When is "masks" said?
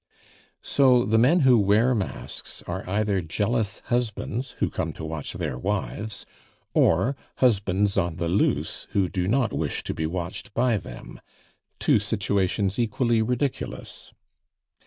1.93-2.63